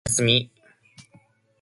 [0.03, 0.51] 土日休み。